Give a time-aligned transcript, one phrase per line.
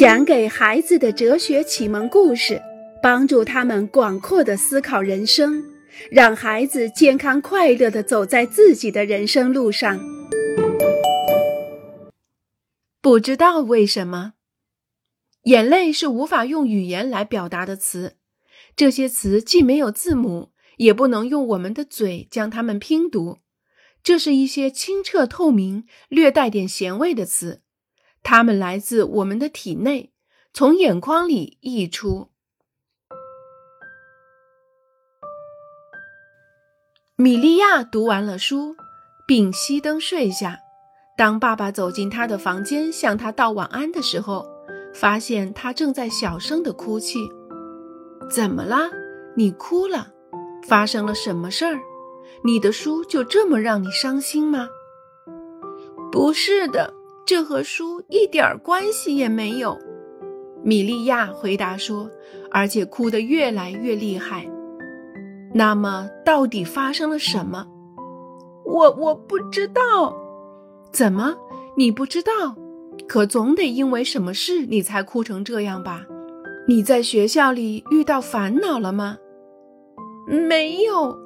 [0.00, 2.62] 讲给孩子的哲学启蒙故事，
[3.02, 5.62] 帮助他们广阔的思考人生，
[6.10, 10.00] 让孩子健康快乐的走在自己的人生路上。
[13.02, 14.32] 不知道为什么，
[15.42, 18.16] 眼泪是无法用语言来表达的词。
[18.74, 23.40] 这些词既没有字母，也不能用我们的嘴将它们拼读。
[24.02, 27.60] 这是一些清澈透明、略带点咸味的词。
[28.22, 30.12] 它们来自我们的体内，
[30.52, 32.28] 从眼眶里溢出。
[37.16, 38.76] 米利亚读完了书，
[39.26, 40.58] 并熄灯睡下。
[41.16, 44.48] 当爸爸走进他的房间向他道晚安的时候，
[44.94, 47.18] 发现他正在小声的哭泣。
[48.30, 48.90] 怎么了？
[49.36, 50.08] 你哭了？
[50.66, 51.78] 发生了什么事儿？
[52.42, 54.68] 你的书就这么让你伤心吗？
[56.10, 56.94] 不是的。
[57.30, 59.78] 这和书一点关系也没有，
[60.64, 62.10] 米利亚回答说，
[62.50, 64.50] 而且哭得越来越厉害。
[65.54, 67.68] 那么，到底发生了什么？
[68.64, 70.12] 我我不知道。
[70.90, 71.36] 怎么，
[71.76, 72.32] 你不知道？
[73.06, 76.04] 可总得因为什么事你才哭成这样吧？
[76.66, 79.16] 你在学校里遇到烦恼了吗？
[80.26, 81.16] 没有，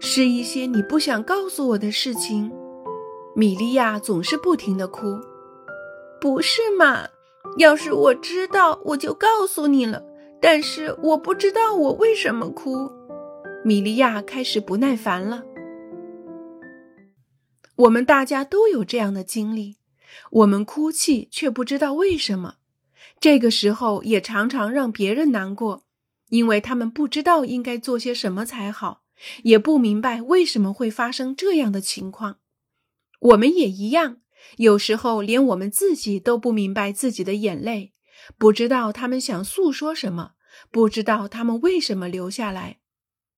[0.00, 2.52] 是一些你不想告诉我的事情。
[3.36, 5.20] 米莉亚总是不停的哭，
[6.20, 7.08] 不是嘛？
[7.58, 10.02] 要是我知道，我就告诉你了。
[10.40, 12.90] 但是我不知道我为什么哭。
[13.64, 15.42] 米莉亚开始不耐烦了。
[17.76, 19.78] 我们大家都有这样的经历：
[20.30, 22.56] 我们哭泣却不知道为什么，
[23.18, 25.82] 这个时候也常常让别人难过，
[26.28, 29.02] 因为他们不知道应该做些什么才好，
[29.42, 32.36] 也不明白为什么会发生这样的情况。
[33.24, 34.18] 我们也一样，
[34.58, 37.94] 有时候连我们自己都不明白自己的眼泪，
[38.36, 40.32] 不知道他们想诉说什么，
[40.70, 42.80] 不知道他们为什么流下来。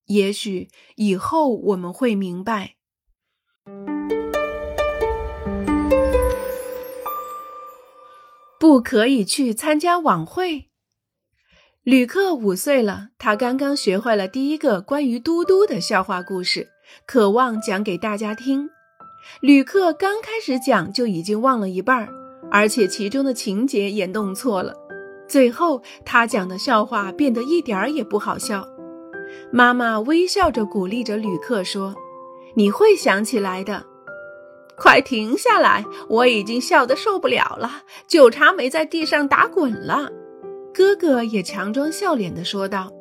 [0.06, 2.74] 也许以后我们会明白。
[8.58, 10.70] 不可以去参加晚会。
[11.84, 16.70] 旅客五岁了，他刚刚学会了第一个关于嘟嘟的笑话故事，
[17.06, 18.70] 渴望讲给大家听。
[19.40, 22.08] 旅客刚开始讲就已经忘了一半，
[22.50, 24.74] 而且其中的情节也弄错了。
[25.28, 28.66] 最后他讲的笑话变得一点儿也不好笑。
[29.50, 31.94] 妈妈微笑着鼓励着旅客说
[32.54, 33.84] ：“你会想起来的，
[34.76, 35.84] 快停下来！
[36.08, 40.10] 我已经笑得受不了了，就差没在地上打滚了。”
[40.72, 42.92] 哥哥也强装笑脸地说道。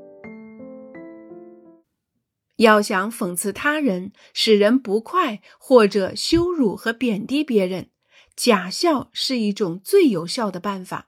[2.58, 7.90] 要想讽刺他人，使人不快，或者羞辱和贬低别人，
[8.36, 11.08] 假笑是一种最有效的办法。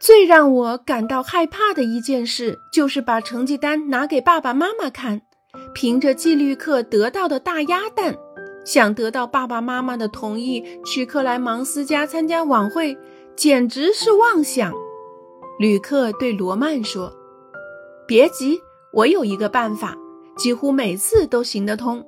[0.00, 5.22] 最让我感到害怕的一件事，就是把成绩单拿给爸爸妈妈看，
[5.72, 8.18] 凭着纪律课得到的大鸭蛋，
[8.66, 12.98] 想得到爸爸妈妈的同意去克莱芒斯家参加晚会，
[13.34, 14.83] 简直是妄想。
[15.58, 17.12] 旅客对罗曼说
[18.08, 18.60] ：“别急，
[18.92, 19.96] 我有一个办法，
[20.36, 22.04] 几乎每次都行得通。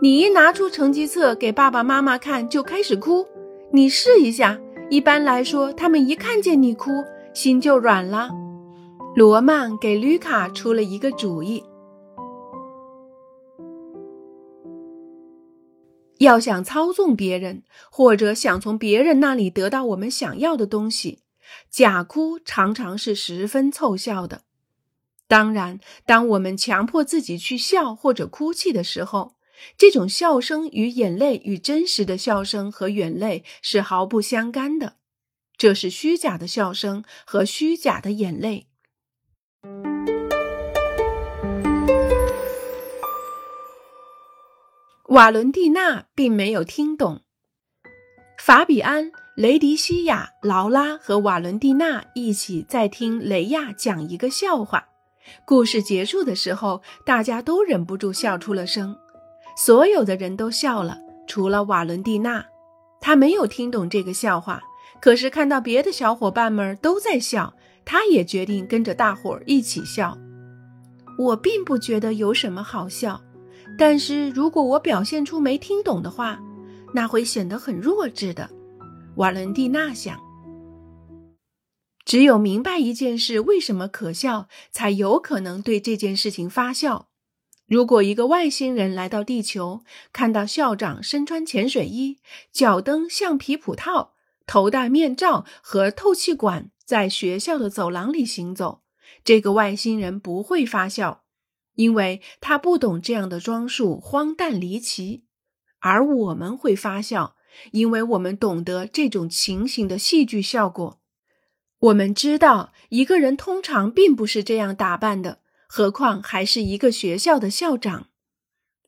[0.00, 3.26] 你一拿出成绩册给爸爸妈妈看，就开始哭。
[3.72, 6.90] 你试一下，一般来说，他们一看见你哭，
[7.34, 8.30] 心就软了。”
[9.14, 11.62] 罗曼给吕卡出了一个主意：
[16.20, 21.18] 要想操纵别人，或者想从别人那里得到我们想要的东西。
[21.70, 24.42] 假哭常常是十分凑效的。
[25.26, 29.34] 当然，当我们强迫自己去笑或者哭泣的时候，
[29.76, 34.96] 这种笑声与眼泪与真实的笑声和眼泪是毫不相干的。
[35.56, 38.68] 这是虚假的笑声和虚假的眼泪。
[45.08, 47.22] 瓦伦蒂娜并没有听懂，
[48.48, 49.12] 法比安。
[49.36, 54.88] 雷迪西亚、劳拉和瓦伦蒂娜一起在听雷亚讲一个笑话。
[55.44, 58.96] 故事结束的时候，大家都忍不住笑出了声。
[59.54, 60.96] 所有的人都笑了，
[61.26, 62.42] 除了瓦伦蒂娜，
[63.02, 64.62] 她没有听懂这个笑话。
[64.98, 67.52] 可是看到别的小伙伴们都在笑，
[67.84, 70.16] 她也决定跟着大伙儿一起笑。
[71.18, 73.20] 我并不觉得有什么好笑，
[73.76, 76.40] 但是如果我表现出没听懂的话，
[76.94, 78.50] 那会显得很弱智的。
[79.16, 80.18] 瓦伦蒂娜想
[82.04, 87.08] ：“只有明白一件事为什么可笑，才有可能对这件事情发笑。
[87.66, 89.82] 如果一个外星人来到地球，
[90.12, 92.18] 看到校长身穿潜水衣、
[92.50, 94.14] 脚蹬橡皮蹼套、
[94.46, 98.80] 头戴面罩和透气管在学校的走廊里行走，
[99.22, 101.24] 这个外星人不会发笑，
[101.74, 105.24] 因为他不懂这样的装束荒诞离奇；
[105.80, 107.36] 而我们会发笑，
[107.72, 111.00] 因为我们懂得这种情形的戏剧效果。
[111.78, 115.40] 我们知道，一个人通常并不是这样打扮的。
[115.68, 118.08] 何况还是一个学校的校长，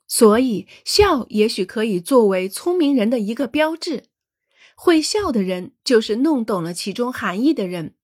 [0.09, 4.05] 所以笑也许可以作为聪明人的一个标志。
[4.75, 7.97] 会笑的人就是弄懂了其中含义的人，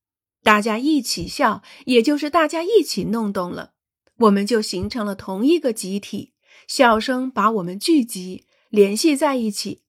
[0.42, 3.72] 大家一起笑，也就是大家一起弄懂了，
[4.18, 6.34] 我们就形成了同一个集体。
[6.68, 9.82] 笑声把我们聚集、联系在一起。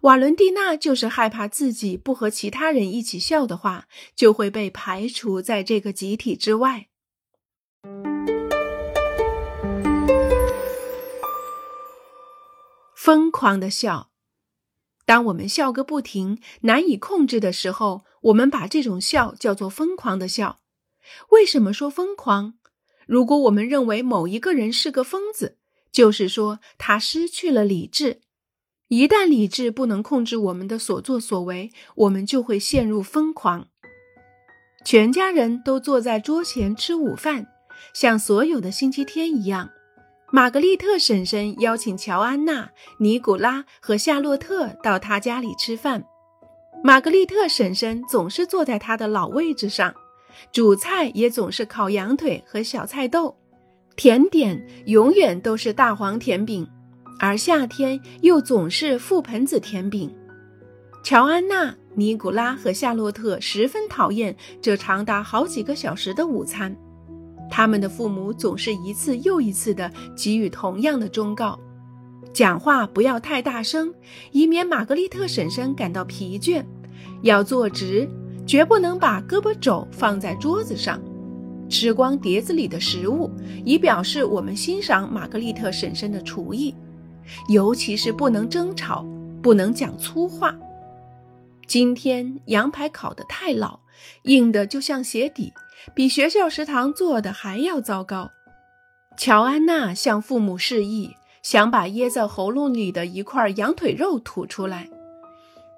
[0.00, 3.86] 瓦伦蒂娜就是害怕自己不和其他人一起笑的话，
[4.16, 6.88] 就会被排除在这个集体之外。
[12.96, 14.10] 疯狂的笑，
[15.04, 20.60] 当我们笑个不停、难以控制的时候，我们把这种笑叫做疯狂的笑。
[21.28, 22.54] 为什么说疯狂？
[23.06, 25.58] 如果我们认为某一个人是个疯子，
[25.94, 28.20] 就是说他失去了理智。
[28.88, 33.68] 一旦理智不能控制我们的所作所为，我们就会陷入疯狂。
[34.84, 37.46] 全家人都坐在桌前吃午饭，
[37.94, 39.70] 像所有的星期天一样。
[40.32, 42.68] 玛格丽特婶婶邀请乔安娜、
[42.98, 46.04] 尼古拉和夏洛特到她家里吃饭。
[46.82, 49.94] 玛格丽特婶婶总是坐在她的老位置上，
[50.52, 53.38] 主菜也总是烤羊腿和小菜豆，
[53.96, 56.66] 甜点永远都是大黄甜饼，
[57.20, 60.12] 而夏天又总是覆盆子甜饼。
[61.04, 66.74] 乔安娜、尼古拉和夏洛特十分讨厌这长达好几个小时的午餐。
[67.50, 71.60] 他们的父母总是一次又一次地给予同样的忠告：
[72.32, 73.94] 讲话不要太大声，
[74.32, 76.64] 以免玛格丽特婶婶感到疲倦；
[77.22, 78.08] 要坐直，
[78.44, 80.98] 绝不能把胳膊肘放在桌子上；
[81.74, 83.28] 时光碟子里的食物，
[83.64, 86.72] 以表示我们欣赏玛格丽特婶婶的厨艺；
[87.48, 89.04] 尤其是不能争吵，
[89.42, 90.56] 不能讲粗话。
[91.66, 93.80] 今天羊排烤得太老，
[94.22, 95.52] 硬的就像鞋底。
[95.96, 98.30] 比学校食堂做的还要糟糕。
[99.18, 101.10] 乔安娜向父母示意，
[101.42, 104.88] 想把噎在喉咙里的一块羊腿肉吐出来。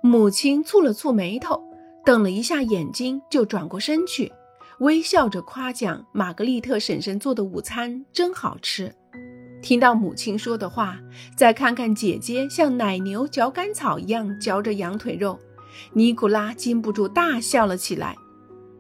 [0.02, 1.60] 母亲蹙了蹙眉头，
[2.04, 4.31] 瞪了一下眼睛，就转过身去，
[4.81, 8.94] 微笑着夸奖玛格丽特婶婶做的午餐真好吃。
[9.62, 10.99] 听到母亲说的话，
[11.34, 15.38] 再看看姐姐像奶牛嚼干草一样嚼着羊腿肉，
[15.94, 18.14] 尼古拉禁不住大笑了起来。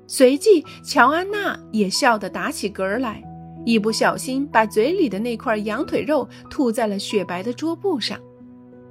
[0.06, 3.22] 随即，乔安娜也笑得打起嗝来，
[3.64, 8.20] 一不小心把嘴里的那块羊腿肉吐在了雪白的桌布上。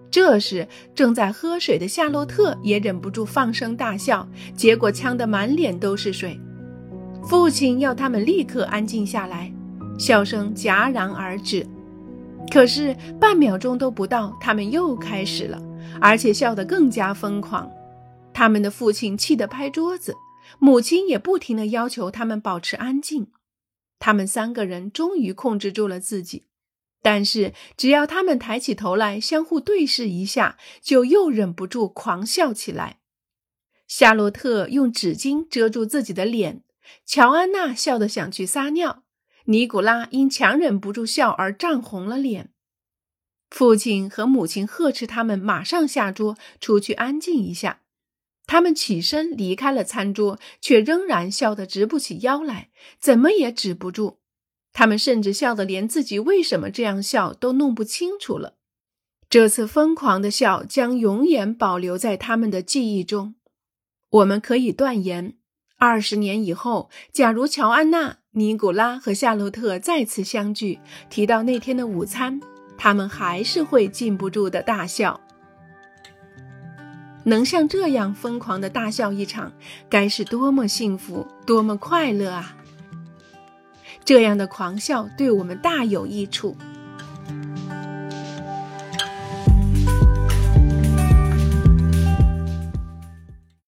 [0.10, 6.38] 这时，正在喝水的夏洛特也忍不住放声大笑，结果呛得满脸都是水。
[7.28, 9.52] 父亲要他们立刻安静下来，
[9.98, 11.66] 笑声戛然而止。
[12.52, 15.62] 可是半秒钟都不到，他们又开始了，
[16.00, 17.70] 而且笑得更加疯狂。
[18.34, 20.16] 他们的父亲气得拍桌子。
[20.60, 23.32] 母亲也不停地要求他们保持安静。
[23.98, 26.44] 他们三个人终于控制住了自己，
[27.02, 33.00] 但是只要他们抬起头来相互对视一下，就又忍不住狂笑起来。
[33.88, 36.62] 夏洛特用纸巾遮住自己的脸，
[37.06, 39.04] 乔安娜笑得想去撒尿，
[39.46, 42.52] 尼古拉因强忍不住笑而涨红了脸。
[43.50, 47.82] 父亲和母亲呵斥他们马上下桌，出去安静一下。
[48.48, 54.20] 他们起身离开了餐桌，却仍然笑得直不起腰来，怎么也止不住。
[54.74, 58.56] 他们甚至笑得连自己为什么这样笑都弄不清楚了。
[59.30, 63.36] 这次疯狂的笑将永远保留在他们的记忆中。
[64.10, 65.38] 我们可以断言，
[65.78, 70.80] 二十年以后，假如乔安娜、尼古拉和夏洛特再次相聚，
[71.10, 72.40] 提到那天的午餐，
[72.78, 75.20] 他们还是会禁不住的大笑。
[77.26, 79.52] 能像这样疯狂的大笑一场，
[79.90, 82.56] 该是多么幸福、多么快乐啊！
[84.06, 86.56] 这样的狂笑对我们大有益处。